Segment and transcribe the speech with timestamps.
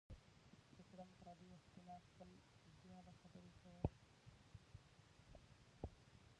[0.73, 2.29] چې کړم پردي وختونه خپل
[2.83, 3.83] بیا به خبرې کوو